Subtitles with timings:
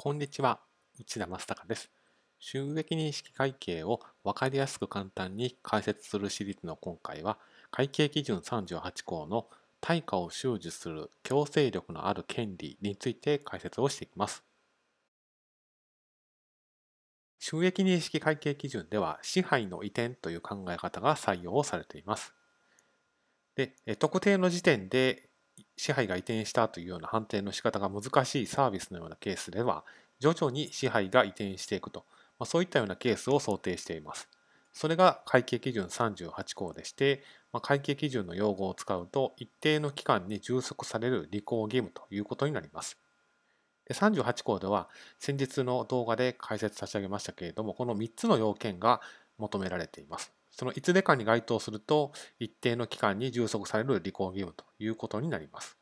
[0.00, 0.60] こんにちは、
[1.00, 1.90] 内田正孝です。
[2.38, 7.36] 収益認識会計を分かりやすく簡単に解説するシリーズの今回は、
[7.72, 9.48] 会計基準38項の
[9.80, 14.44] 対価を収受する強制力のある権利について解説をしていきます。
[17.40, 22.32] 収益認識会計基準では、支配の移転という考え方が採用されています。
[23.56, 25.27] で特定の時点で
[25.78, 29.84] 支配が移転したというような判定の仕方が難しいサービスのようなケースでは、
[30.18, 32.04] 徐々に支配が移転していくと、
[32.38, 34.28] まあ、そういったようなケースを想定しています。
[34.72, 37.22] それが会計基準38項でして、
[37.52, 42.98] まあ、会計基準の用語を使うと、一定の期間に充足される履行義務ということになります。
[43.86, 44.88] で38項では、
[45.18, 49.00] 先日の動画で解説差し上げましたけれども、この3つの要件が
[49.38, 50.32] 求められています。
[50.50, 55.78] そのいつでかに該当すると、一定の期間に充足される履行義務ということになります。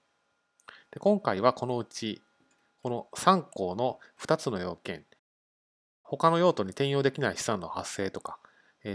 [0.91, 2.23] で今回はこのうち、
[2.83, 5.05] この3項の2つの要件、
[6.03, 8.39] 他の用途に転用できない資産の発生とか、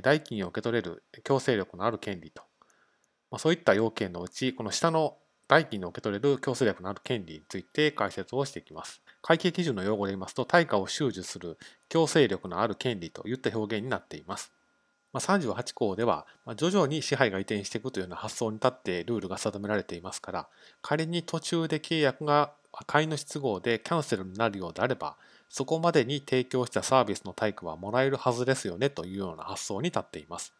[0.02, 2.44] 代金を受け取れる強制力のある権利と、
[3.30, 9.02] ま、そういった要件のうち、この下の代金の受け取れる強制力のある権利について解説をしていきます。
[9.22, 11.58] 会計基準の用語で言いますと、対価を収受する
[11.90, 14.52] 強制力のある権利といった表現になっています。
[15.14, 20.48] まあ、38項では、徐々に支配が移転していくというような発想に立ってルールが定められていますから、
[20.82, 22.54] 仮に途中で契約が
[22.88, 25.18] 買い主都合でキャンセルになるようであれば、
[25.50, 30.54] そこまでに提供したサービスの対価はもらえるはずですよねというような発想に立っています。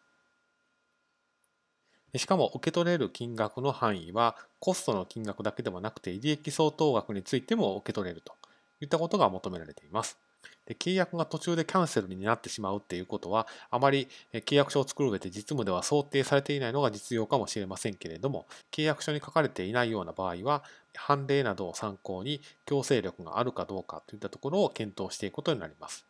[2.18, 8.34] しかも受け取れる金額の範囲はコストの金額だけではなくて利益相当額についても受け取れると
[8.82, 10.18] いったことが求められています。
[10.66, 20.64] で契約が途中でキャンセルになってしまうっていうことはあまり契約書を作る上で実務では想定されていないのが実用かもしれませんけれども契約書に書かれていないような場合は
[20.96, 26.06] 判例などを参考に強制力があるかどうかといったところを検討していくことになります。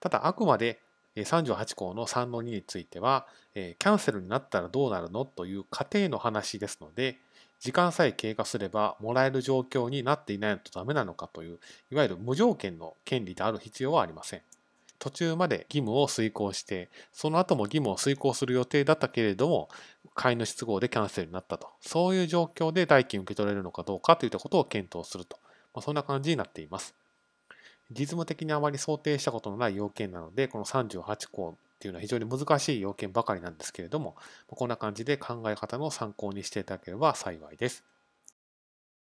[0.00, 0.80] ただあくまで
[1.16, 7.18] 38項の3の2についてはキャンセルになったらどうなるのという過程の話ですので
[7.62, 11.60] 時間さえ経過すればもらえる状況になっていないとダメなのかという
[11.92, 14.42] いわゆる無条件の権利である必要はありません。
[14.98, 19.68] 途中まで義務を遂行してその後も義務を遂行する予定だったけれども
[20.14, 25.38] 飼い主都合でキャンセルになったとそういう状況で代金を受け取れるのかどうかといったことを検討すると、
[25.72, 26.94] まあ、そんな感じになっています。
[27.90, 34.16] 実務的にあまり想定したことのない要件なのでこの38項っていうのは非常に難しい要件ばかりなんですけれども、
[34.46, 37.91] こんな感じで考え方の参考にしていただければ幸いです。